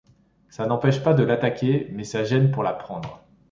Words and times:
Ça 0.49 0.65
n’empêche 0.65 1.03
pas 1.03 1.13
de 1.13 1.21
l’attaquer, 1.21 1.87
mais 1.93 2.05
ça 2.05 2.23
gêne 2.23 2.49
pour 2.49 2.63
la 2.63 2.73
prendre. 2.73 3.23